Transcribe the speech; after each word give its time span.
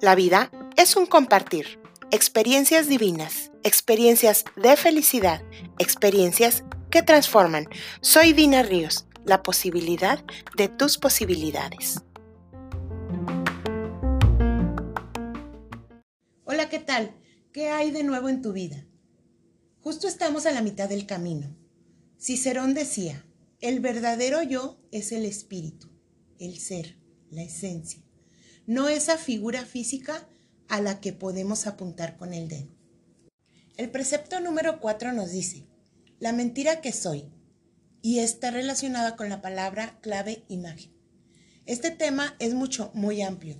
La 0.00 0.16
vida 0.16 0.50
es 0.76 0.96
un 0.96 1.06
compartir, 1.06 1.80
experiencias 2.10 2.88
divinas, 2.88 3.52
experiencias 3.62 4.44
de 4.56 4.76
felicidad, 4.76 5.42
experiencias 5.78 6.64
que 6.90 7.02
transforman. 7.02 7.68
Soy 8.00 8.32
Dina 8.32 8.64
Ríos, 8.64 9.06
la 9.24 9.44
posibilidad 9.44 10.24
de 10.56 10.68
tus 10.68 10.98
posibilidades. 10.98 12.02
Hola, 16.44 16.68
¿qué 16.68 16.80
tal? 16.80 17.14
¿Qué 17.52 17.70
hay 17.70 17.92
de 17.92 18.02
nuevo 18.02 18.28
en 18.28 18.42
tu 18.42 18.52
vida? 18.52 18.84
Justo 19.80 20.08
estamos 20.08 20.44
a 20.46 20.50
la 20.50 20.62
mitad 20.62 20.88
del 20.88 21.06
camino. 21.06 21.54
Cicerón 22.18 22.74
decía, 22.74 23.24
el 23.60 23.80
verdadero 23.80 24.42
yo 24.42 24.80
es 24.92 25.12
el 25.12 25.24
espíritu, 25.24 25.88
el 26.38 26.58
ser, 26.58 26.96
la 27.30 27.42
esencia 27.42 28.02
no 28.68 28.90
esa 28.90 29.16
figura 29.16 29.64
física 29.64 30.28
a 30.68 30.82
la 30.82 31.00
que 31.00 31.14
podemos 31.14 31.66
apuntar 31.66 32.18
con 32.18 32.34
el 32.34 32.48
dedo. 32.48 32.68
El 33.78 33.90
precepto 33.90 34.40
número 34.40 34.78
4 34.78 35.14
nos 35.14 35.30
dice, 35.30 35.64
la 36.20 36.32
mentira 36.32 36.82
que 36.82 36.92
soy, 36.92 37.32
y 38.02 38.18
está 38.18 38.50
relacionada 38.50 39.16
con 39.16 39.30
la 39.30 39.40
palabra 39.40 39.98
clave 40.02 40.44
imagen. 40.48 40.92
Este 41.64 41.90
tema 41.90 42.36
es 42.40 42.52
mucho, 42.52 42.90
muy 42.92 43.22
amplio. 43.22 43.56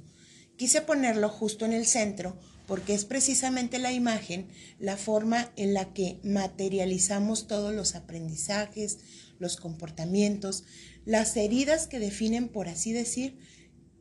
Quise 0.58 0.82
ponerlo 0.82 1.30
justo 1.30 1.64
en 1.64 1.72
el 1.72 1.86
centro 1.86 2.38
porque 2.66 2.92
es 2.92 3.06
precisamente 3.06 3.78
la 3.78 3.92
imagen 3.92 4.48
la 4.78 4.98
forma 4.98 5.50
en 5.56 5.72
la 5.72 5.94
que 5.94 6.20
materializamos 6.22 7.46
todos 7.46 7.74
los 7.74 7.94
aprendizajes, 7.94 8.98
los 9.38 9.56
comportamientos, 9.56 10.64
las 11.04 11.36
heridas 11.36 11.86
que 11.86 11.98
definen, 11.98 12.48
por 12.48 12.68
así 12.68 12.92
decir, 12.92 13.38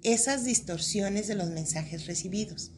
esas 0.04 0.44
distorsiones 0.46 1.28
de 1.28 1.36
los 1.36 1.50
mensajes 1.50 2.06
recibidos 2.06 2.72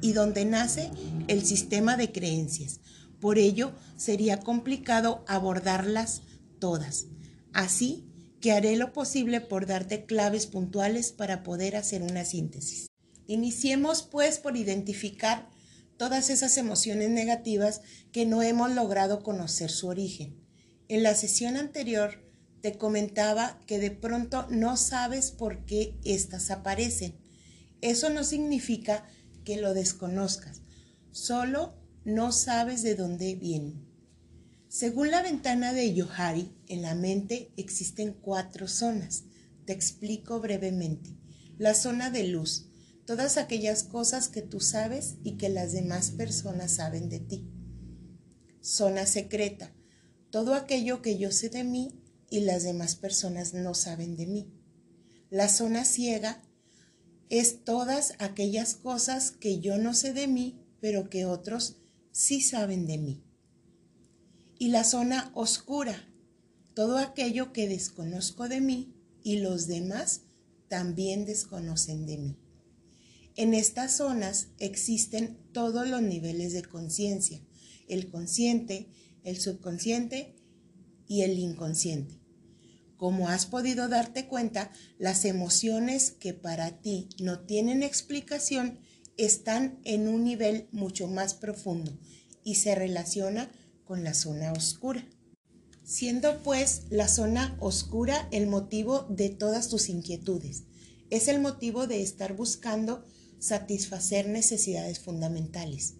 y 0.00 0.12
donde 0.12 0.44
nace 0.44 0.90
el 1.28 1.44
sistema 1.44 1.96
de 1.96 2.12
creencias. 2.12 2.80
Por 3.20 3.38
ello, 3.38 3.72
sería 3.96 4.40
complicado 4.40 5.24
abordarlas 5.26 6.22
todas. 6.58 7.06
Así 7.52 8.04
que 8.40 8.52
haré 8.52 8.76
lo 8.76 8.92
posible 8.92 9.40
por 9.40 9.66
darte 9.66 10.04
claves 10.04 10.46
puntuales 10.46 11.12
para 11.12 11.42
poder 11.42 11.76
hacer 11.76 12.02
una 12.02 12.24
síntesis. 12.24 12.88
Iniciemos 13.26 14.02
pues 14.02 14.38
por 14.38 14.56
identificar 14.56 15.48
todas 15.96 16.30
esas 16.30 16.58
emociones 16.58 17.10
negativas 17.10 17.80
que 18.12 18.26
no 18.26 18.42
hemos 18.42 18.70
logrado 18.72 19.22
conocer 19.22 19.70
su 19.70 19.88
origen. 19.88 20.45
En 20.88 21.02
la 21.02 21.14
sesión 21.14 21.56
anterior 21.56 22.24
te 22.60 22.78
comentaba 22.78 23.60
que 23.66 23.78
de 23.78 23.90
pronto 23.90 24.46
no 24.50 24.76
sabes 24.76 25.32
por 25.32 25.64
qué 25.64 25.96
éstas 26.04 26.50
aparecen. 26.50 27.16
Eso 27.80 28.08
no 28.10 28.24
significa 28.24 29.06
que 29.44 29.56
lo 29.56 29.74
desconozcas, 29.74 30.62
solo 31.10 31.74
no 32.04 32.32
sabes 32.32 32.82
de 32.82 32.94
dónde 32.94 33.34
vienen. 33.34 33.86
Según 34.68 35.10
la 35.10 35.22
ventana 35.22 35.72
de 35.72 35.94
Yohari, 35.94 36.56
en 36.68 36.82
la 36.82 36.94
mente 36.94 37.52
existen 37.56 38.12
cuatro 38.12 38.68
zonas. 38.68 39.24
Te 39.64 39.72
explico 39.72 40.40
brevemente. 40.40 41.16
La 41.58 41.74
zona 41.74 42.10
de 42.10 42.28
luz, 42.28 42.66
todas 43.06 43.38
aquellas 43.38 43.84
cosas 43.84 44.28
que 44.28 44.42
tú 44.42 44.60
sabes 44.60 45.16
y 45.24 45.36
que 45.36 45.48
las 45.48 45.72
demás 45.72 46.10
personas 46.10 46.72
saben 46.72 47.08
de 47.08 47.20
ti. 47.20 47.48
Zona 48.60 49.06
secreta, 49.06 49.72
todo 50.36 50.52
aquello 50.52 51.00
que 51.00 51.16
yo 51.16 51.32
sé 51.32 51.48
de 51.48 51.64
mí 51.64 51.94
y 52.28 52.40
las 52.40 52.62
demás 52.62 52.94
personas 52.94 53.54
no 53.54 53.72
saben 53.72 54.16
de 54.18 54.26
mí. 54.26 54.52
La 55.30 55.48
zona 55.48 55.86
ciega 55.86 56.42
es 57.30 57.64
todas 57.64 58.12
aquellas 58.18 58.74
cosas 58.74 59.30
que 59.30 59.60
yo 59.60 59.78
no 59.78 59.94
sé 59.94 60.12
de 60.12 60.26
mí, 60.26 60.60
pero 60.78 61.08
que 61.08 61.24
otros 61.24 61.78
sí 62.12 62.42
saben 62.42 62.86
de 62.86 62.98
mí. 62.98 63.24
Y 64.58 64.68
la 64.68 64.84
zona 64.84 65.30
oscura, 65.32 66.06
todo 66.74 66.98
aquello 66.98 67.54
que 67.54 67.66
desconozco 67.66 68.46
de 68.46 68.60
mí 68.60 68.94
y 69.22 69.38
los 69.38 69.66
demás 69.66 70.20
también 70.68 71.24
desconocen 71.24 72.04
de 72.04 72.18
mí. 72.18 72.36
En 73.36 73.54
estas 73.54 73.96
zonas 73.96 74.48
existen 74.58 75.38
todos 75.52 75.88
los 75.88 76.02
niveles 76.02 76.52
de 76.52 76.62
conciencia, 76.62 77.40
el 77.88 78.10
consciente, 78.10 78.90
el 79.26 79.40
subconsciente 79.40 80.36
y 81.08 81.22
el 81.22 81.38
inconsciente. 81.38 82.14
Como 82.96 83.28
has 83.28 83.44
podido 83.44 83.88
darte 83.88 84.26
cuenta, 84.26 84.70
las 84.98 85.24
emociones 85.24 86.12
que 86.12 86.32
para 86.32 86.80
ti 86.80 87.08
no 87.20 87.40
tienen 87.40 87.82
explicación 87.82 88.78
están 89.18 89.80
en 89.84 90.08
un 90.08 90.24
nivel 90.24 90.68
mucho 90.72 91.08
más 91.08 91.34
profundo 91.34 91.92
y 92.44 92.54
se 92.54 92.74
relaciona 92.74 93.50
con 93.84 94.04
la 94.04 94.14
zona 94.14 94.52
oscura. 94.52 95.06
Siendo 95.82 96.42
pues 96.42 96.84
la 96.90 97.08
zona 97.08 97.56
oscura 97.60 98.28
el 98.30 98.46
motivo 98.46 99.06
de 99.10 99.28
todas 99.28 99.68
tus 99.68 99.88
inquietudes, 99.88 100.64
es 101.10 101.28
el 101.28 101.40
motivo 101.40 101.86
de 101.86 102.02
estar 102.02 102.34
buscando 102.34 103.04
satisfacer 103.40 104.28
necesidades 104.28 105.00
fundamentales. 105.00 105.94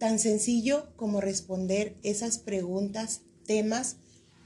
Tan 0.00 0.18
sencillo 0.18 0.96
como 0.96 1.20
responder 1.20 1.98
esas 2.02 2.38
preguntas, 2.38 3.20
temas 3.44 3.96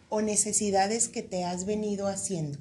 o 0.09 0.21
necesidades 0.21 1.09
que 1.09 1.23
te 1.23 1.45
has 1.45 1.65
venido 1.65 2.09
haciendo. 2.09 2.59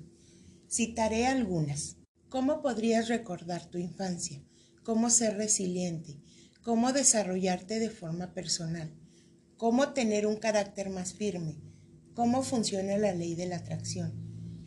Citaré 0.70 1.26
algunas. 1.26 1.98
¿Cómo 2.30 2.62
podrías 2.62 3.08
recordar 3.08 3.66
tu 3.66 3.80
infancia? 3.80 4.44
¿Cómo 4.84 5.10
ser 5.10 5.38
resiliente? 5.38 6.20
¿Cómo 6.62 6.94
desarrollarte 6.94 7.80
de 7.80 7.90
forma 7.90 8.36
personal? 8.36 8.94
¿Cómo 9.58 9.94
tener 9.94 10.28
un 10.28 10.36
carácter 10.36 10.92
más 10.92 11.16
firme? 11.16 11.56
¿Cómo 12.14 12.44
funciona 12.44 13.00
la 13.00 13.16
ley 13.16 13.34
de 13.34 13.48
la 13.48 13.56
atracción? 13.56 14.14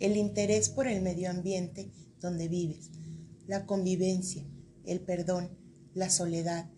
El 0.01 0.17
interés 0.17 0.69
por 0.69 0.89
el 0.89 1.01
medio 1.01 1.31
ambiente 1.31 1.93
donde 2.21 2.49
vives, 2.49 2.91
la 3.47 3.67
convivencia, 3.67 4.45
el 4.85 4.99
perdón, 4.99 5.57
la 5.95 6.11
soledad, 6.11 6.69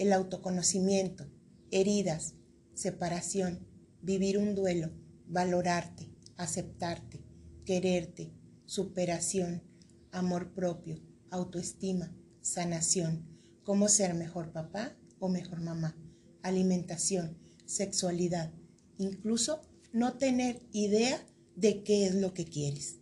el 0.00 0.14
autoconocimiento, 0.14 1.26
heridas, 1.70 2.32
separación, 2.72 3.68
vivir 4.00 4.38
un 4.38 4.54
duelo, 4.54 4.90
valorarte, 5.26 6.08
aceptarte, 6.38 7.20
quererte, 7.66 8.32
superación, 8.64 9.62
amor 10.10 10.54
propio, 10.54 10.98
autoestima, 11.28 12.16
sanación, 12.40 13.28
cómo 13.62 13.88
ser 13.88 14.14
mejor 14.14 14.52
papá 14.52 14.96
o 15.18 15.28
mejor 15.28 15.60
mamá, 15.60 15.94
alimentación, 16.40 17.36
sexualidad, 17.66 18.54
incluso 18.96 19.60
no 19.92 20.14
tener 20.14 20.62
idea 20.72 21.22
de 21.56 21.82
qué 21.82 22.06
es 22.06 22.14
lo 22.14 22.32
que 22.32 22.46
quieres. 22.46 23.00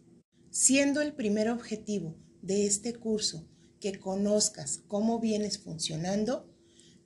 Siendo 0.50 1.00
el 1.00 1.14
primer 1.14 1.48
objetivo 1.48 2.16
de 2.42 2.66
este 2.66 2.92
curso 2.92 3.46
que 3.78 4.00
conozcas 4.00 4.78
cómo 4.88 5.20
vienes 5.20 5.58
funcionando, 5.58 6.57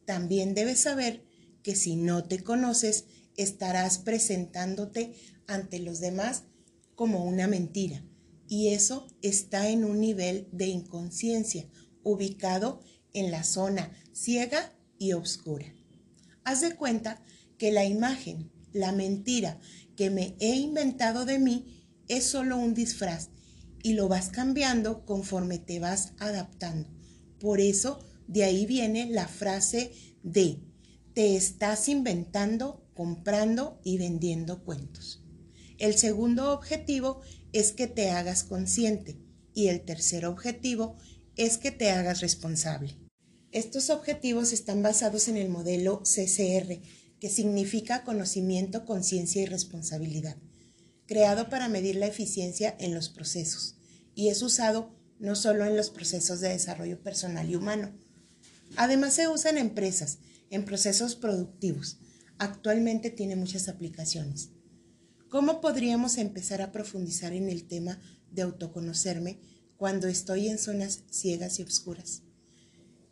también 0.04 0.54
debes 0.54 0.80
saber 0.80 1.24
que 1.62 1.76
si 1.76 1.96
no 1.96 2.24
te 2.24 2.42
conoces, 2.42 3.04
estarás 3.36 3.98
presentándote 3.98 5.14
ante 5.46 5.78
los 5.78 6.00
demás 6.00 6.44
como 6.94 7.24
una 7.24 7.46
mentira. 7.46 8.04
Y 8.48 8.68
eso 8.68 9.06
está 9.22 9.68
en 9.68 9.84
un 9.84 10.00
nivel 10.00 10.48
de 10.52 10.66
inconsciencia, 10.66 11.66
ubicado 12.02 12.80
en 13.14 13.30
la 13.30 13.44
zona 13.44 13.92
ciega 14.12 14.72
y 14.98 15.12
oscura. 15.12 15.74
Haz 16.44 16.60
de 16.60 16.74
cuenta 16.74 17.22
que 17.58 17.72
la 17.72 17.84
imagen, 17.84 18.50
la 18.72 18.92
mentira 18.92 19.58
que 19.96 20.10
me 20.10 20.34
he 20.40 20.56
inventado 20.56 21.24
de 21.24 21.38
mí 21.38 21.86
es 22.08 22.24
solo 22.24 22.56
un 22.56 22.74
disfraz 22.74 23.30
y 23.82 23.94
lo 23.94 24.08
vas 24.08 24.28
cambiando 24.28 25.04
conforme 25.04 25.58
te 25.58 25.78
vas 25.78 26.12
adaptando. 26.18 26.88
Por 27.38 27.60
eso 27.60 28.04
de 28.26 28.44
ahí 28.44 28.66
viene 28.66 29.06
la 29.06 29.28
frase 29.28 29.92
de 30.22 30.60
te 31.14 31.36
estás 31.36 31.88
inventando 31.88 32.82
comprando 32.94 33.80
y 33.84 33.98
vendiendo 33.98 34.64
cuentos. 34.64 35.22
El 35.78 35.94
segundo 35.96 36.52
objetivo 36.52 37.20
es 37.52 37.72
que 37.72 37.86
te 37.86 38.10
hagas 38.10 38.44
consciente 38.44 39.18
y 39.54 39.68
el 39.68 39.82
tercer 39.82 40.26
objetivo 40.26 40.96
es 41.36 41.58
que 41.58 41.70
te 41.70 41.90
hagas 41.90 42.20
responsable. 42.20 42.98
Estos 43.50 43.90
objetivos 43.90 44.52
están 44.52 44.82
basados 44.82 45.28
en 45.28 45.36
el 45.36 45.48
modelo 45.48 46.02
CCR, 46.04 46.80
que 47.18 47.28
significa 47.28 48.04
conocimiento, 48.04 48.84
conciencia 48.84 49.42
y 49.42 49.46
responsabilidad, 49.46 50.36
creado 51.06 51.48
para 51.48 51.68
medir 51.68 51.96
la 51.96 52.06
eficiencia 52.06 52.74
en 52.78 52.94
los 52.94 53.08
procesos 53.08 53.76
y 54.14 54.28
es 54.28 54.42
usado 54.42 54.94
no 55.18 55.36
solo 55.36 55.64
en 55.66 55.76
los 55.76 55.90
procesos 55.90 56.40
de 56.40 56.48
desarrollo 56.48 57.00
personal 57.02 57.48
y 57.48 57.54
humano. 57.54 57.92
Además 58.76 59.14
se 59.14 59.28
usa 59.28 59.50
en 59.50 59.58
empresas, 59.58 60.18
en 60.50 60.64
procesos 60.64 61.14
productivos, 61.16 61.98
actualmente 62.38 63.10
tiene 63.10 63.36
muchas 63.36 63.68
aplicaciones. 63.68 64.50
¿Cómo 65.28 65.60
podríamos 65.60 66.18
empezar 66.18 66.60
a 66.60 66.72
profundizar 66.72 67.32
en 67.32 67.48
el 67.48 67.64
tema 67.64 68.00
de 68.30 68.42
autoconocerme 68.42 69.38
cuando 69.76 70.08
estoy 70.08 70.48
en 70.48 70.58
zonas 70.58 71.04
ciegas 71.10 71.58
y 71.58 71.62
oscuras? 71.62 72.22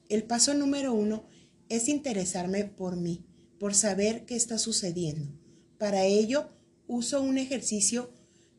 El 0.08 0.24
paso 0.24 0.54
número 0.54 0.92
uno 0.92 1.26
es 1.68 1.88
interesarme 1.88 2.64
por 2.64 2.96
mí, 2.96 3.24
por 3.58 3.74
saber 3.74 4.26
qué 4.26 4.36
está 4.36 4.58
sucediendo. 4.58 5.32
Para 5.78 6.04
ello, 6.04 6.50
uso 6.86 7.22
un 7.22 7.38
ejercicio 7.38 8.12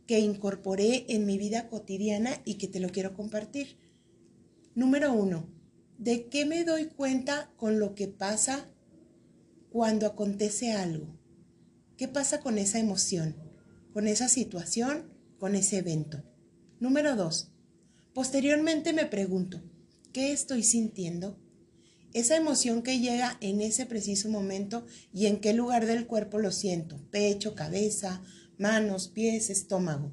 que 0.07 0.19
incorporé 0.19 1.05
en 1.09 1.25
mi 1.25 1.37
vida 1.37 1.67
cotidiana 1.67 2.41
y 2.45 2.55
que 2.55 2.67
te 2.67 2.79
lo 2.79 2.89
quiero 2.89 3.13
compartir. 3.13 3.77
Número 4.73 5.13
uno, 5.13 5.47
¿de 6.01 6.29
qué 6.29 6.47
me 6.47 6.63
doy 6.63 6.87
cuenta 6.87 7.53
con 7.57 7.77
lo 7.77 7.93
que 7.93 8.07
pasa 8.07 8.67
cuando 9.69 10.07
acontece 10.07 10.71
algo? 10.71 11.15
¿Qué 11.95 12.07
pasa 12.07 12.39
con 12.39 12.57
esa 12.57 12.79
emoción, 12.79 13.35
con 13.93 14.07
esa 14.07 14.27
situación, 14.27 15.13
con 15.37 15.53
ese 15.53 15.77
evento? 15.77 16.23
Número 16.79 17.15
dos, 17.15 17.51
posteriormente 18.15 18.93
me 18.93 19.05
pregunto, 19.05 19.61
¿qué 20.11 20.31
estoy 20.31 20.63
sintiendo? 20.63 21.39
Esa 22.13 22.35
emoción 22.35 22.81
que 22.81 22.99
llega 22.99 23.37
en 23.39 23.61
ese 23.61 23.85
preciso 23.85 24.27
momento 24.27 24.87
y 25.13 25.27
en 25.27 25.39
qué 25.39 25.53
lugar 25.53 25.85
del 25.85 26.07
cuerpo 26.07 26.39
lo 26.39 26.51
siento, 26.51 26.99
pecho, 27.11 27.53
cabeza, 27.53 28.23
manos, 28.57 29.07
pies, 29.07 29.51
estómago. 29.51 30.11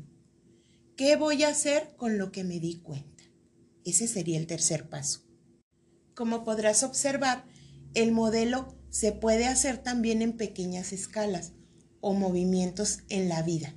¿Qué 0.97 1.17
voy 1.17 1.45
a 1.45 1.49
hacer 1.49 1.97
con 1.97 2.19
lo 2.19 2.31
que 2.31 2.45
me 2.45 2.61
di 2.61 2.77
cuenta? 2.81 3.25
Ese 3.87 4.07
sería 4.07 4.37
el 4.39 4.47
tercer 4.47 4.91
paso. 4.91 5.28
Como 6.19 6.43
podrás 6.43 6.83
observar, 6.83 7.45
el 7.95 8.11
modelo 8.11 8.77
se 8.91 9.13
puede 9.13 9.47
hacer 9.47 9.79
también 9.79 10.21
en 10.21 10.37
pequeñas 10.37 10.93
escalas 10.93 11.53
o 12.01 12.13
movimientos 12.13 13.05
en 13.09 13.29
la 13.29 13.43
vida, 13.43 13.77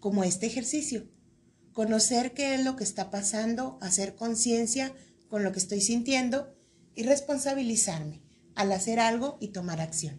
como 0.00 0.24
este 0.24 0.46
ejercicio. 0.46 1.08
Conocer 1.72 2.32
qué 2.34 2.56
es 2.56 2.64
lo 2.64 2.74
que 2.74 2.82
está 2.82 3.08
pasando, 3.08 3.78
hacer 3.80 4.16
conciencia 4.16 4.92
con 5.28 5.44
lo 5.44 5.52
que 5.52 5.60
estoy 5.60 5.80
sintiendo 5.80 6.52
y 6.96 7.04
responsabilizarme 7.04 8.20
al 8.56 8.72
hacer 8.72 8.98
algo 8.98 9.38
y 9.40 9.52
tomar 9.52 9.80
acción. 9.80 10.18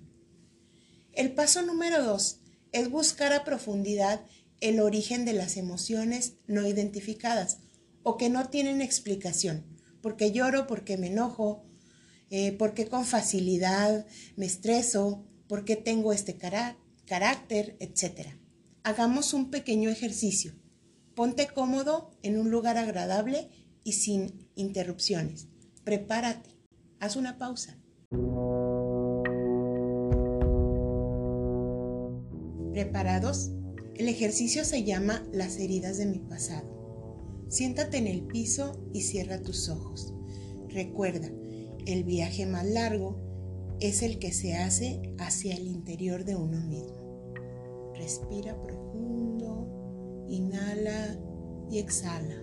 El 1.11 1.33
paso 1.33 1.63
número 1.63 2.01
dos 2.01 2.39
es 2.71 2.89
buscar 2.89 3.33
a 3.33 3.43
profundidad 3.43 4.25
el 4.61 4.79
origen 4.79 5.25
de 5.25 5.33
las 5.33 5.57
emociones 5.57 6.35
no 6.47 6.65
identificadas 6.65 7.57
o 8.03 8.15
que 8.15 8.29
no 8.29 8.47
tienen 8.47 8.81
explicación. 8.81 9.76
Porque 10.01 10.31
lloro, 10.31 10.67
porque 10.67 10.97
me 10.97 11.07
enojo, 11.07 11.65
eh, 12.29 12.51
porque 12.53 12.87
con 12.87 13.05
facilidad 13.05 14.05
me 14.35 14.45
estreso, 14.45 15.25
porque 15.47 15.75
tengo 15.75 16.13
este 16.13 16.37
carácter, 16.37 17.77
etc. 17.79 18.35
Hagamos 18.83 19.33
un 19.33 19.49
pequeño 19.49 19.89
ejercicio. 19.89 20.53
Ponte 21.15 21.47
cómodo 21.47 22.11
en 22.21 22.37
un 22.37 22.51
lugar 22.51 22.77
agradable 22.77 23.49
y 23.83 23.93
sin 23.93 24.49
interrupciones. 24.55 25.47
Prepárate. 25.83 26.57
Haz 26.99 27.15
una 27.15 27.37
pausa. 27.37 27.79
¿Preparados? 32.73 33.51
El 33.95 34.09
ejercicio 34.09 34.63
se 34.63 34.83
llama 34.83 35.25
Las 35.31 35.57
heridas 35.57 35.97
de 35.97 36.05
mi 36.05 36.19
pasado. 36.19 36.76
Siéntate 37.49 37.97
en 37.97 38.07
el 38.07 38.23
piso 38.23 38.89
y 38.93 39.01
cierra 39.01 39.41
tus 39.41 39.69
ojos. 39.69 40.13
Recuerda, 40.69 41.29
el 41.85 42.03
viaje 42.03 42.45
más 42.45 42.65
largo 42.65 43.17
es 43.79 44.03
el 44.03 44.19
que 44.19 44.33
se 44.33 44.55
hace 44.55 45.15
hacia 45.17 45.55
el 45.55 45.67
interior 45.67 46.25
de 46.25 46.35
uno 46.35 46.59
mismo. 46.59 47.33
Respira 47.95 48.61
profundo, 48.61 50.25
inhala 50.27 51.17
y 51.71 51.79
exhala. 51.79 52.41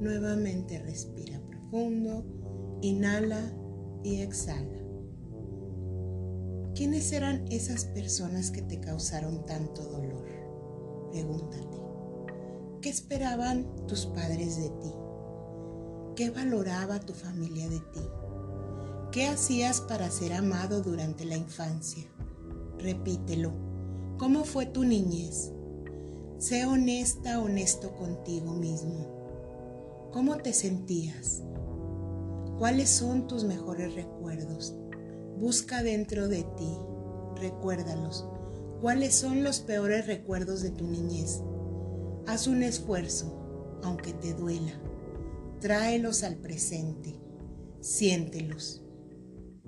Nuevamente 0.00 0.78
respira 0.78 1.40
profundo, 1.48 2.24
inhala 2.82 3.52
y 4.04 4.20
exhala. 4.20 4.78
¿Quiénes 6.74 7.10
eran 7.12 7.44
esas 7.50 7.86
personas 7.86 8.50
que 8.50 8.62
te 8.62 8.78
causaron 8.78 9.44
tanto 9.46 9.82
dolor? 9.82 10.28
Pregúntate. 11.10 11.87
¿Qué 12.80 12.90
esperaban 12.90 13.66
tus 13.88 14.06
padres 14.06 14.56
de 14.56 14.68
ti? 14.68 14.92
¿Qué 16.14 16.30
valoraba 16.30 17.00
tu 17.00 17.12
familia 17.12 17.68
de 17.68 17.80
ti? 17.80 18.00
¿Qué 19.10 19.26
hacías 19.26 19.80
para 19.80 20.08
ser 20.12 20.32
amado 20.32 20.80
durante 20.80 21.24
la 21.24 21.36
infancia? 21.36 22.04
Repítelo. 22.78 23.50
¿Cómo 24.16 24.44
fue 24.44 24.66
tu 24.66 24.84
niñez? 24.84 25.50
Sé 26.38 26.66
honesta, 26.66 27.40
honesto 27.40 27.96
contigo 27.96 28.52
mismo. 28.52 30.10
¿Cómo 30.12 30.36
te 30.36 30.52
sentías? 30.52 31.42
¿Cuáles 32.58 32.90
son 32.90 33.26
tus 33.26 33.42
mejores 33.42 33.94
recuerdos? 33.96 34.76
Busca 35.36 35.82
dentro 35.82 36.28
de 36.28 36.44
ti, 36.56 36.76
recuérdalos. 37.40 38.24
¿Cuáles 38.80 39.16
son 39.16 39.42
los 39.42 39.58
peores 39.58 40.06
recuerdos 40.06 40.62
de 40.62 40.70
tu 40.70 40.86
niñez? 40.86 41.42
Haz 42.28 42.46
un 42.46 42.62
esfuerzo, 42.62 43.80
aunque 43.82 44.12
te 44.12 44.34
duela. 44.34 44.78
Tráelos 45.62 46.22
al 46.24 46.36
presente. 46.36 47.18
Siéntelos. 47.80 48.82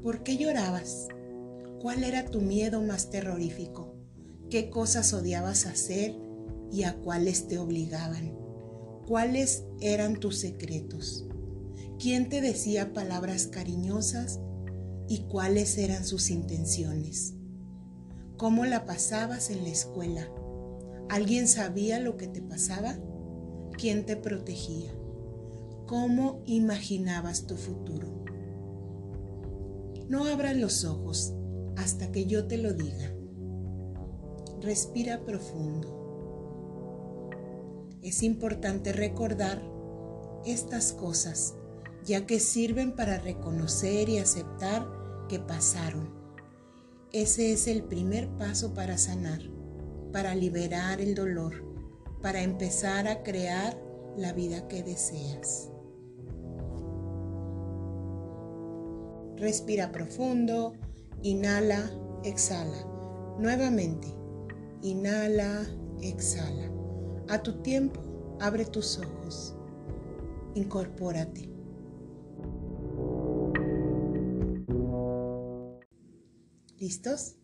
¿Por 0.02 0.22
qué 0.22 0.36
llorabas? 0.36 1.08
¿Cuál 1.80 2.04
era 2.04 2.26
tu 2.26 2.42
miedo 2.42 2.82
más 2.82 3.08
terrorífico? 3.08 3.94
¿Qué 4.50 4.68
cosas 4.68 5.14
odiabas 5.14 5.64
hacer 5.64 6.14
y 6.70 6.82
a 6.82 6.98
cuáles 6.98 7.48
te 7.48 7.56
obligaban? 7.56 8.36
¿Cuáles 9.08 9.64
eran 9.80 10.20
tus 10.20 10.36
secretos? 10.36 11.24
¿Quién 11.98 12.28
te 12.28 12.42
decía 12.42 12.92
palabras 12.92 13.46
cariñosas 13.46 14.38
y 15.08 15.20
cuáles 15.30 15.78
eran 15.78 16.04
sus 16.04 16.28
intenciones? 16.28 17.32
¿Cómo 18.36 18.66
la 18.66 18.84
pasabas 18.84 19.48
en 19.48 19.64
la 19.64 19.70
escuela? 19.70 20.30
¿Alguien 21.10 21.48
sabía 21.48 21.98
lo 21.98 22.16
que 22.16 22.28
te 22.28 22.40
pasaba? 22.40 22.94
¿Quién 23.76 24.06
te 24.06 24.16
protegía? 24.16 24.92
¿Cómo 25.88 26.40
imaginabas 26.46 27.48
tu 27.48 27.56
futuro? 27.56 28.06
No 30.08 30.26
abras 30.26 30.56
los 30.56 30.84
ojos 30.84 31.32
hasta 31.76 32.12
que 32.12 32.26
yo 32.26 32.46
te 32.46 32.58
lo 32.58 32.74
diga. 32.74 33.12
Respira 34.60 35.24
profundo. 35.24 35.98
Es 38.02 38.22
importante 38.22 38.92
recordar 38.92 39.60
estas 40.46 40.92
cosas, 40.92 41.56
ya 42.04 42.24
que 42.24 42.38
sirven 42.38 42.94
para 42.94 43.18
reconocer 43.18 44.08
y 44.08 44.18
aceptar 44.18 44.86
que 45.28 45.40
pasaron. 45.40 46.08
Ese 47.10 47.52
es 47.52 47.66
el 47.66 47.82
primer 47.82 48.28
paso 48.36 48.74
para 48.74 48.96
sanar 48.96 49.40
para 50.12 50.34
liberar 50.34 51.00
el 51.00 51.14
dolor, 51.14 51.64
para 52.22 52.42
empezar 52.42 53.08
a 53.08 53.22
crear 53.22 53.76
la 54.16 54.32
vida 54.32 54.68
que 54.68 54.82
deseas. 54.82 55.70
Respira 59.36 59.90
profundo, 59.90 60.74
inhala, 61.22 61.90
exhala. 62.24 62.86
Nuevamente, 63.38 64.14
inhala, 64.82 65.66
exhala. 66.02 66.70
A 67.28 67.42
tu 67.42 67.62
tiempo, 67.62 68.00
abre 68.40 68.66
tus 68.66 68.98
ojos. 68.98 69.56
Incorpórate. 70.54 71.48
¿Listos? 76.78 77.39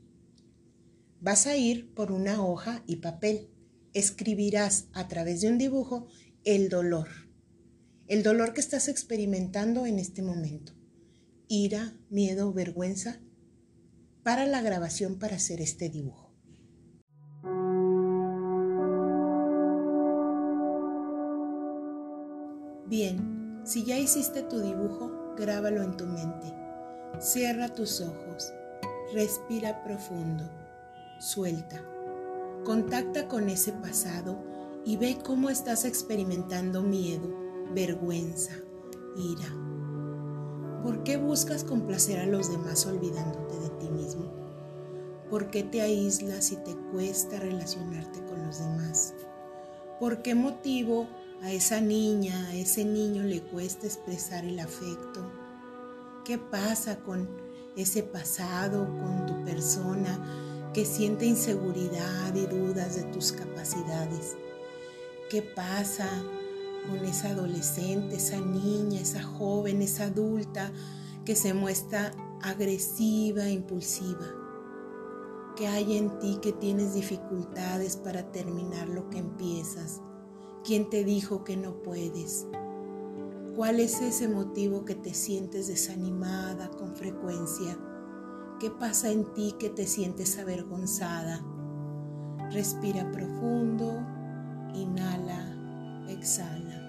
Vas 1.20 1.46
a 1.46 1.56
ir 1.56 1.94
por 1.94 2.12
una 2.12 2.44
hoja 2.44 2.82
y 2.86 2.96
papel. 2.96 3.48
Escribirás 3.94 4.88
a 4.92 5.08
través 5.08 5.40
de 5.40 5.48
un 5.48 5.56
dibujo 5.56 6.06
el 6.44 6.68
dolor. 6.68 7.08
El 8.06 8.22
dolor 8.22 8.52
que 8.52 8.60
estás 8.60 8.88
experimentando 8.88 9.86
en 9.86 9.98
este 9.98 10.22
momento. 10.22 10.72
Ira, 11.48 11.96
miedo, 12.10 12.52
vergüenza. 12.52 13.20
Para 14.22 14.44
la 14.44 14.60
grabación 14.60 15.18
para 15.18 15.36
hacer 15.36 15.60
este 15.60 15.88
dibujo. 15.88 16.34
Bien, 22.88 23.62
si 23.64 23.84
ya 23.84 23.98
hiciste 23.98 24.42
tu 24.42 24.60
dibujo, 24.60 25.34
grábalo 25.36 25.82
en 25.82 25.96
tu 25.96 26.04
mente. 26.04 26.52
Cierra 27.20 27.72
tus 27.72 28.00
ojos. 28.00 28.52
Respira 29.12 29.82
profundo 29.82 30.65
suelta. 31.18 31.82
Contacta 32.64 33.28
con 33.28 33.48
ese 33.48 33.72
pasado 33.72 34.38
y 34.84 34.96
ve 34.96 35.18
cómo 35.24 35.50
estás 35.50 35.84
experimentando 35.84 36.82
miedo, 36.82 37.28
vergüenza, 37.74 38.52
ira. 39.16 40.82
¿Por 40.82 41.02
qué 41.02 41.16
buscas 41.16 41.64
complacer 41.64 42.20
a 42.20 42.26
los 42.26 42.50
demás 42.50 42.86
olvidándote 42.86 43.58
de 43.58 43.70
ti 43.70 43.88
mismo? 43.88 44.32
¿Por 45.30 45.50
qué 45.50 45.64
te 45.64 45.80
aíslas 45.80 46.52
y 46.52 46.56
te 46.56 46.76
cuesta 46.92 47.40
relacionarte 47.40 48.24
con 48.24 48.46
los 48.46 48.58
demás? 48.58 49.14
¿Por 49.98 50.22
qué 50.22 50.34
motivo 50.34 51.08
a 51.42 51.50
esa 51.50 51.80
niña, 51.80 52.48
a 52.48 52.54
ese 52.54 52.84
niño 52.84 53.24
le 53.24 53.42
cuesta 53.42 53.86
expresar 53.86 54.44
el 54.44 54.60
afecto? 54.60 55.32
¿Qué 56.24 56.38
pasa 56.38 57.00
con 57.00 57.28
ese 57.76 58.02
pasado, 58.02 58.86
con 58.86 59.26
tu 59.26 59.44
persona 59.44 60.45
que 60.76 60.84
siente 60.84 61.24
inseguridad 61.24 62.34
y 62.34 62.44
dudas 62.44 62.96
de 62.96 63.04
tus 63.04 63.32
capacidades? 63.32 64.36
¿Qué 65.30 65.40
pasa 65.40 66.06
con 66.86 67.02
esa 67.06 67.30
adolescente, 67.30 68.16
esa 68.16 68.38
niña, 68.42 69.00
esa 69.00 69.22
joven, 69.22 69.80
esa 69.80 70.04
adulta 70.04 70.70
que 71.24 71.34
se 71.34 71.54
muestra 71.54 72.12
agresiva, 72.42 73.48
impulsiva? 73.48 74.26
¿Qué 75.56 75.66
hay 75.66 75.96
en 75.96 76.18
ti 76.18 76.40
que 76.42 76.52
tienes 76.52 76.92
dificultades 76.92 77.96
para 77.96 78.30
terminar 78.30 78.86
lo 78.86 79.08
que 79.08 79.16
empiezas? 79.16 80.02
¿Quién 80.62 80.90
te 80.90 81.04
dijo 81.04 81.42
que 81.42 81.56
no 81.56 81.82
puedes? 81.82 82.46
¿Cuál 83.56 83.80
es 83.80 84.02
ese 84.02 84.28
motivo 84.28 84.84
que 84.84 84.94
te 84.94 85.14
sientes 85.14 85.68
desanimada 85.68 86.70
con 86.70 86.94
frecuencia? 86.94 87.78
¿Qué 88.58 88.70
pasa 88.70 89.10
en 89.10 89.34
ti 89.34 89.54
que 89.58 89.68
te 89.68 89.86
sientes 89.86 90.38
avergonzada? 90.38 91.44
Respira 92.50 93.12
profundo, 93.12 94.00
inhala, 94.72 95.54
exhala. 96.08 96.80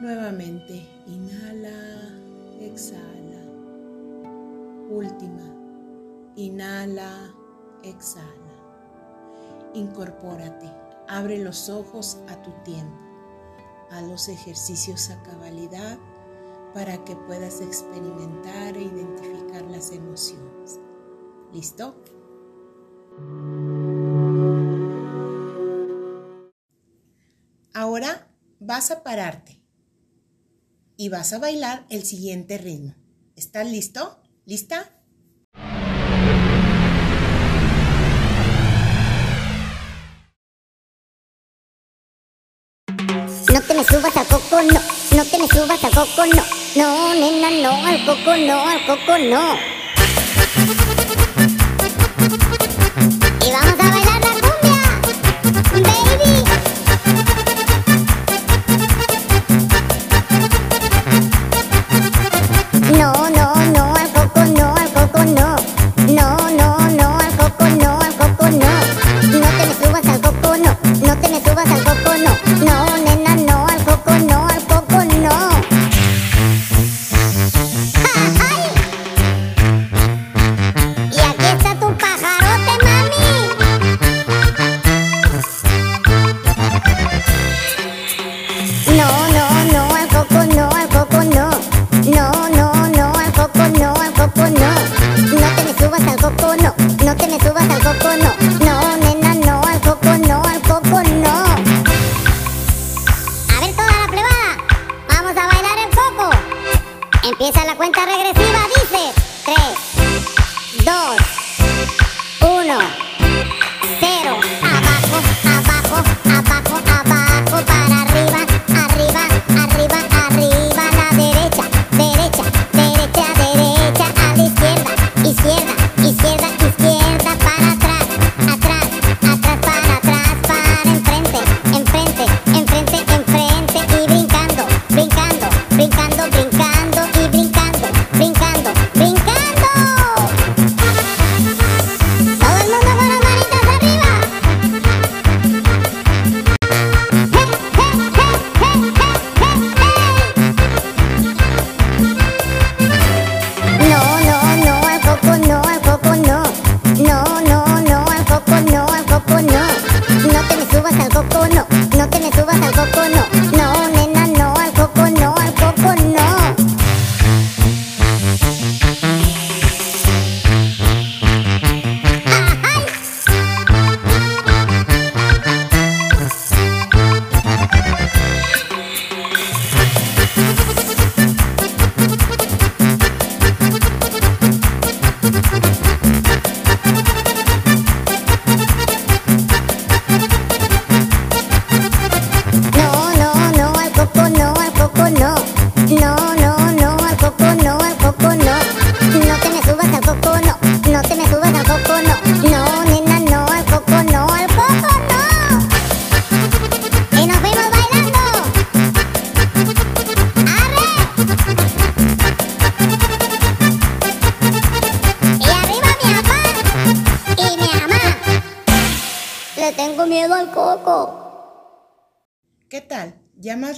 Nuevamente, 0.00 0.88
inhala, 1.06 2.16
exhala. 2.60 3.42
Última. 4.88 5.54
Inhala, 6.36 7.34
exhala. 7.82 8.24
Incorpórate, 9.74 10.72
abre 11.08 11.36
los 11.44 11.68
ojos 11.68 12.16
a 12.28 12.40
tu 12.40 12.52
tiempo. 12.64 12.96
A 13.90 14.00
los 14.00 14.30
ejercicios 14.30 15.10
a 15.10 15.22
cabalidad 15.24 15.98
para 16.72 17.04
que 17.04 17.16
puedas 17.16 17.60
experimentar 17.60 18.76
e 18.76 18.82
identificar 18.82 19.62
las 19.70 19.92
emociones. 19.92 20.80
¿Listo? 21.52 21.94
Ahora 27.74 28.28
vas 28.60 28.90
a 28.90 29.02
pararte 29.02 29.62
y 30.96 31.08
vas 31.08 31.32
a 31.32 31.38
bailar 31.38 31.86
el 31.90 32.04
siguiente 32.04 32.58
ritmo. 32.58 32.94
¿Estás 33.36 33.70
listo? 33.70 34.22
¿Lista? 34.44 35.01
Me 43.82 43.88
subas 43.88 44.16
al 44.16 44.26
coco, 44.26 44.62
no. 44.62 44.80
No 45.16 45.24
te 45.24 45.38
me 45.38 45.48
subas 45.48 45.82
al 45.82 45.90
coco, 45.90 46.26
no. 46.26 46.44
No, 46.76 47.14
nena, 47.14 47.50
no. 47.50 47.86
Al 47.86 48.04
coco, 48.04 48.36
no. 48.36 48.68
Al 48.68 48.86
coco, 48.86 49.18
no. 49.18 49.56
Y 53.44 53.50
vamos 53.50 53.72
a 53.72 53.76
bailar 53.76 54.01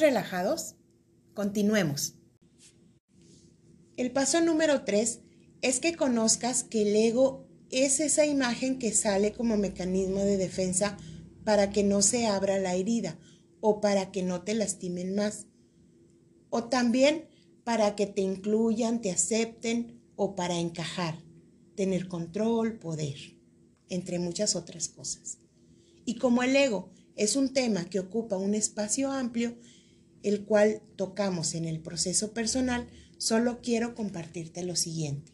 relajados? 0.00 0.76
Continuemos. 1.34 2.14
El 3.96 4.10
paso 4.10 4.40
número 4.40 4.84
3 4.84 5.20
es 5.62 5.80
que 5.80 5.94
conozcas 5.94 6.64
que 6.64 6.82
el 6.82 6.96
ego 6.96 7.46
es 7.70 8.00
esa 8.00 8.26
imagen 8.26 8.78
que 8.78 8.92
sale 8.92 9.32
como 9.32 9.56
mecanismo 9.56 10.20
de 10.20 10.36
defensa 10.36 10.96
para 11.44 11.70
que 11.70 11.84
no 11.84 12.02
se 12.02 12.26
abra 12.26 12.58
la 12.58 12.74
herida 12.74 13.18
o 13.60 13.80
para 13.80 14.10
que 14.12 14.22
no 14.22 14.42
te 14.42 14.54
lastimen 14.54 15.14
más. 15.14 15.46
O 16.50 16.64
también 16.64 17.28
para 17.64 17.96
que 17.96 18.06
te 18.06 18.20
incluyan, 18.20 19.00
te 19.00 19.10
acepten 19.10 20.02
o 20.16 20.34
para 20.34 20.58
encajar. 20.58 21.22
tener 21.74 22.06
control, 22.06 22.78
poder, 22.78 23.16
entre 23.88 24.20
muchas 24.20 24.54
otras 24.54 24.88
cosas. 24.88 25.38
Y 26.04 26.18
como 26.18 26.44
el 26.44 26.54
ego 26.54 26.92
es 27.16 27.34
un 27.34 27.52
tema 27.52 27.86
que 27.86 27.98
ocupa 27.98 28.36
un 28.36 28.54
espacio 28.54 29.10
amplio, 29.10 29.56
el 30.24 30.44
cual 30.44 30.82
tocamos 30.96 31.54
en 31.54 31.66
el 31.66 31.80
proceso 31.80 32.32
personal, 32.32 32.88
solo 33.18 33.60
quiero 33.62 33.94
compartirte 33.94 34.64
lo 34.64 34.74
siguiente. 34.74 35.32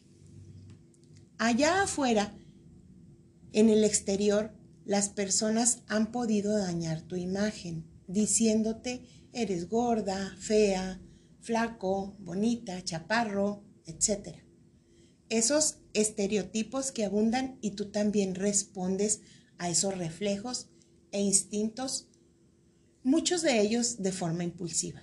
Allá 1.37 1.81
afuera, 1.81 2.37
en 3.53 3.69
el 3.69 3.83
exterior, 3.83 4.53
las 4.85 5.09
personas 5.09 5.79
han 5.87 6.11
podido 6.11 6.57
dañar 6.57 7.01
tu 7.01 7.15
imagen, 7.15 7.85
diciéndote 8.07 9.07
eres 9.33 9.69
gorda, 9.69 10.35
fea, 10.39 11.01
flaco, 11.39 12.15
bonita, 12.19 12.83
chaparro, 12.83 13.63
etc. 13.85 14.43
Esos 15.29 15.77
estereotipos 15.93 16.91
que 16.91 17.05
abundan 17.05 17.57
y 17.61 17.71
tú 17.71 17.91
también 17.91 18.35
respondes 18.35 19.21
a 19.57 19.69
esos 19.69 19.97
reflejos 19.97 20.67
e 21.11 21.21
instintos, 21.21 22.07
muchos 23.03 23.41
de 23.41 23.59
ellos 23.59 24.01
de 24.01 24.11
forma 24.11 24.43
impulsiva. 24.43 25.01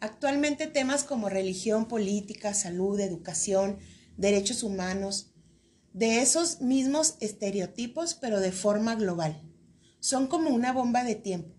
Actualmente 0.00 0.66
temas 0.66 1.04
como 1.04 1.28
religión, 1.28 1.88
política, 1.88 2.52
salud, 2.52 3.00
educación, 3.00 3.78
derechos 4.16 4.62
humanos, 4.62 5.30
de 5.92 6.20
esos 6.20 6.60
mismos 6.60 7.16
estereotipos 7.20 8.14
pero 8.14 8.40
de 8.40 8.52
forma 8.52 8.96
global. 8.96 9.40
Son 10.00 10.26
como 10.26 10.50
una 10.50 10.72
bomba 10.72 11.04
de 11.04 11.14
tiempo, 11.14 11.54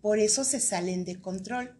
por 0.00 0.18
eso 0.18 0.44
se 0.44 0.60
salen 0.60 1.04
de 1.04 1.20
control. 1.20 1.76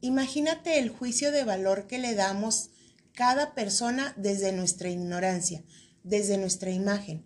Imagínate 0.00 0.78
el 0.78 0.88
juicio 0.88 1.32
de 1.32 1.44
valor 1.44 1.86
que 1.86 1.98
le 1.98 2.14
damos 2.14 2.70
cada 3.12 3.54
persona 3.54 4.14
desde 4.16 4.52
nuestra 4.52 4.88
ignorancia, 4.88 5.64
desde 6.04 6.38
nuestra 6.38 6.70
imagen, 6.70 7.24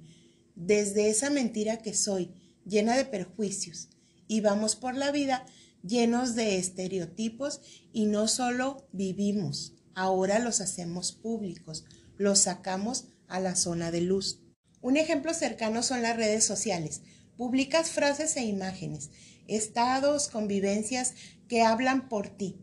desde 0.54 1.10
esa 1.10 1.30
mentira 1.30 1.82
que 1.82 1.94
soy, 1.94 2.34
llena 2.64 2.96
de 2.96 3.04
perjuicios, 3.04 3.90
y 4.32 4.40
vamos 4.40 4.76
por 4.76 4.96
la 4.96 5.10
vida 5.10 5.44
llenos 5.82 6.34
de 6.34 6.56
estereotipos 6.56 7.60
y 7.92 8.06
no 8.06 8.28
solo 8.28 8.88
vivimos, 8.90 9.74
ahora 9.94 10.38
los 10.38 10.62
hacemos 10.62 11.12
públicos, 11.12 11.84
los 12.16 12.38
sacamos 12.38 13.08
a 13.28 13.40
la 13.40 13.56
zona 13.56 13.90
de 13.90 14.00
luz. 14.00 14.40
Un 14.80 14.96
ejemplo 14.96 15.34
cercano 15.34 15.82
son 15.82 16.00
las 16.00 16.16
redes 16.16 16.44
sociales. 16.44 17.02
Publicas 17.36 17.90
frases 17.90 18.34
e 18.38 18.44
imágenes, 18.44 19.10
estados, 19.48 20.28
convivencias 20.28 21.12
que 21.46 21.60
hablan 21.60 22.08
por 22.08 22.30
ti. 22.30 22.56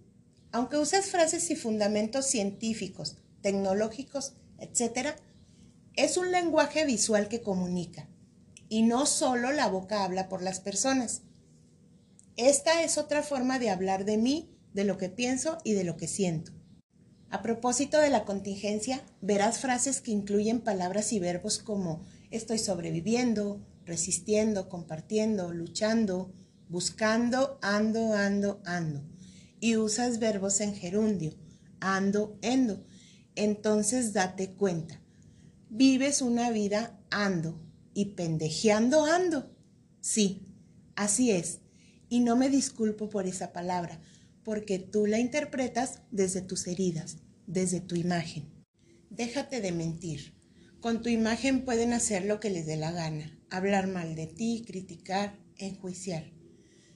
Aunque 0.51 0.77
uses 0.77 1.05
frases 1.05 1.51
y 1.51 1.55
fundamentos 1.55 2.25
científicos, 2.25 3.17
tecnológicos, 3.41 4.33
etc., 4.57 5.09
es 5.95 6.17
un 6.17 6.31
lenguaje 6.31 6.85
visual 6.85 7.27
que 7.27 7.43
comunica 7.43 8.09
y 8.69 8.81
no 8.81 9.05
solo 9.05 9.51
la 9.51 9.67
boca 9.67 10.03
habla 10.03 10.29
por 10.29 10.41
las 10.41 10.61
personas. 10.61 11.21
Esta 12.39 12.83
es 12.83 12.97
otra 12.97 13.21
forma 13.21 13.59
de 13.59 13.69
hablar 13.69 14.05
de 14.05 14.15
mí, 14.15 14.49
de 14.71 14.85
lo 14.85 14.97
que 14.97 15.09
pienso 15.09 15.57
y 15.65 15.73
de 15.73 15.83
lo 15.83 15.97
que 15.97 16.07
siento. 16.07 16.53
A 17.29 17.41
propósito 17.41 17.97
de 17.97 18.09
la 18.09 18.23
contingencia, 18.23 19.03
verás 19.19 19.59
frases 19.59 19.99
que 19.99 20.11
incluyen 20.11 20.61
palabras 20.61 21.11
y 21.11 21.19
verbos 21.19 21.59
como 21.59 22.05
estoy 22.31 22.57
sobreviviendo, 22.57 23.67
resistiendo, 23.83 24.69
compartiendo, 24.69 25.51
luchando, 25.51 26.31
buscando, 26.69 27.59
ando, 27.61 28.13
ando, 28.13 28.61
ando. 28.63 29.03
Y 29.59 29.75
usas 29.75 30.19
verbos 30.19 30.61
en 30.61 30.75
gerundio, 30.75 31.33
ando, 31.81 32.39
endo. 32.41 32.85
Entonces 33.35 34.13
date 34.13 34.53
cuenta. 34.53 35.01
Vives 35.69 36.21
una 36.21 36.51
vida 36.51 36.97
ando, 37.09 37.61
y 37.93 38.13
pendejeando 38.15 39.03
ando. 39.03 39.53
Sí, 39.99 40.47
así 40.95 41.31
es. 41.31 41.59
Y 42.09 42.21
no 42.21 42.35
me 42.35 42.49
disculpo 42.49 43.09
por 43.09 43.27
esa 43.27 43.53
palabra, 43.53 44.01
porque 44.43 44.79
tú 44.79 45.05
la 45.05 45.19
interpretas 45.19 46.01
desde 46.11 46.41
tus 46.41 46.67
heridas, 46.67 47.17
desde 47.45 47.81
tu 47.81 47.95
imagen. 47.95 48.49
Déjate 49.09 49.61
de 49.61 49.71
mentir. 49.71 50.33
Con 50.79 51.01
tu 51.01 51.09
imagen 51.09 51.65
pueden 51.65 51.93
hacer 51.93 52.25
lo 52.25 52.39
que 52.39 52.49
les 52.49 52.65
dé 52.65 52.77
la 52.77 52.91
gana, 52.91 53.37
hablar 53.49 53.87
mal 53.87 54.15
de 54.15 54.27
ti, 54.27 54.63
criticar, 54.65 55.37
enjuiciar. 55.57 56.31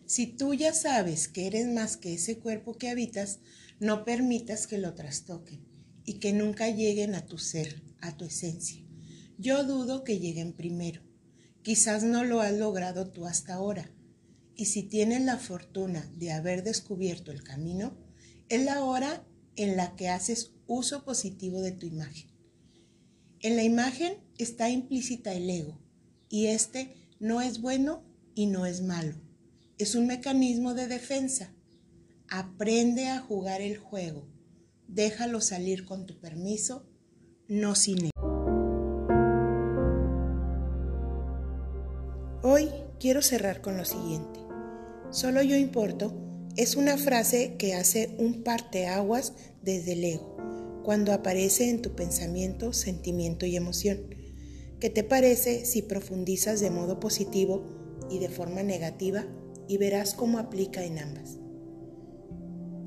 Si 0.05 0.27
tú 0.27 0.53
ya 0.53 0.73
sabes 0.73 1.27
que 1.27 1.47
eres 1.47 1.67
más 1.67 1.97
que 1.97 2.13
ese 2.13 2.39
cuerpo 2.39 2.77
que 2.77 2.89
habitas, 2.89 3.39
no 3.79 4.05
permitas 4.05 4.67
que 4.67 4.77
lo 4.77 4.93
trastoquen 4.93 5.65
y 6.05 6.19
que 6.19 6.33
nunca 6.33 6.69
lleguen 6.69 7.15
a 7.15 7.25
tu 7.25 7.37
ser, 7.37 7.81
a 8.01 8.15
tu 8.15 8.25
esencia. 8.25 8.83
Yo 9.37 9.63
dudo 9.63 10.03
que 10.03 10.19
lleguen 10.19 10.53
primero. 10.53 11.01
Quizás 11.61 12.03
no 12.03 12.23
lo 12.23 12.41
has 12.41 12.53
logrado 12.53 13.11
tú 13.11 13.25
hasta 13.25 13.55
ahora. 13.55 13.91
Y 14.55 14.65
si 14.65 14.83
tienes 14.83 15.21
la 15.21 15.37
fortuna 15.37 16.11
de 16.15 16.31
haber 16.31 16.63
descubierto 16.63 17.31
el 17.31 17.43
camino, 17.43 17.97
es 18.49 18.63
la 18.63 18.83
hora 18.83 19.25
en 19.55 19.77
la 19.77 19.95
que 19.95 20.09
haces 20.09 20.53
uso 20.67 21.03
positivo 21.03 21.61
de 21.61 21.71
tu 21.71 21.85
imagen. 21.85 22.29
En 23.39 23.55
la 23.55 23.63
imagen 23.63 24.17
está 24.37 24.69
implícita 24.69 25.33
el 25.33 25.49
ego, 25.49 25.79
y 26.29 26.47
este 26.47 26.95
no 27.19 27.41
es 27.41 27.61
bueno 27.61 28.03
y 28.35 28.45
no 28.47 28.65
es 28.65 28.81
malo. 28.81 29.15
Es 29.77 29.95
un 29.95 30.07
mecanismo 30.07 30.73
de 30.73 30.87
defensa. 30.87 31.53
Aprende 32.29 33.07
a 33.07 33.19
jugar 33.19 33.61
el 33.61 33.77
juego. 33.77 34.27
Déjalo 34.87 35.41
salir 35.41 35.85
con 35.85 36.05
tu 36.05 36.19
permiso, 36.19 36.87
no 37.47 37.75
sin 37.75 38.05
él. 38.05 38.11
Hoy 42.43 42.69
quiero 42.99 43.21
cerrar 43.21 43.61
con 43.61 43.77
lo 43.77 43.85
siguiente. 43.85 44.42
Solo 45.13 45.43
yo 45.43 45.55
importo 45.55 46.11
es 46.57 46.75
una 46.75 46.97
frase 46.97 47.55
que 47.57 47.75
hace 47.75 48.15
un 48.17 48.41
parteaguas 48.41 49.33
desde 49.61 49.91
el 49.91 50.03
ego, 50.05 50.37
cuando 50.83 51.13
aparece 51.13 51.69
en 51.69 51.83
tu 51.83 51.93
pensamiento, 51.93 52.73
sentimiento 52.73 53.45
y 53.45 53.55
emoción. 53.55 53.99
¿Qué 54.79 54.89
te 54.89 55.03
parece 55.03 55.65
si 55.65 55.83
profundizas 55.83 56.61
de 56.61 56.71
modo 56.71 56.99
positivo 56.99 57.63
y 58.09 58.17
de 58.17 58.29
forma 58.29 58.63
negativa 58.63 59.23
y 59.67 59.77
verás 59.77 60.15
cómo 60.15 60.39
aplica 60.39 60.83
en 60.83 60.97
ambas? 60.97 61.37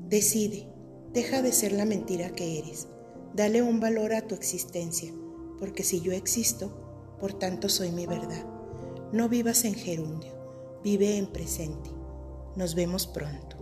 Decide, 0.09 0.67
deja 1.13 1.41
de 1.41 1.53
ser 1.53 1.71
la 1.71 1.85
mentira 1.85 2.33
que 2.33 2.59
eres, 2.59 2.89
dale 3.35 3.61
un 3.61 3.79
valor 3.79 4.13
a 4.13 4.27
tu 4.27 4.35
existencia, 4.35 5.13
porque 5.59 5.83
si 5.83 6.01
yo 6.01 6.11
existo, 6.11 7.15
por 7.21 7.39
tanto 7.39 7.69
soy 7.69 7.91
mi 7.91 8.05
verdad. 8.05 8.45
No 9.13 9.29
vivas 9.29 9.63
en 9.63 9.75
gerundio, 9.75 10.33
vive 10.83 11.15
en 11.15 11.27
presente. 11.27 11.96
Nos 12.57 12.73
vemos 12.73 13.05
pronto. 13.05 13.56